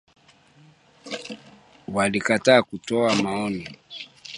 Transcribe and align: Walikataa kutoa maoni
Walikataa 1.87 2.63
kutoa 2.63 3.15
maoni 3.15 3.67